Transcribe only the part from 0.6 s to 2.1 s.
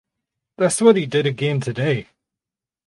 what he did again today.